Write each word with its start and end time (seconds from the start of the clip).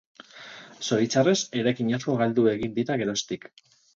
Zoritxarrez 0.85 1.35
eraikin 1.61 1.93
asko 1.97 2.17
galdu 2.23 2.47
egin 2.55 2.75
dira 2.79 2.99
geroztik. 3.05 3.49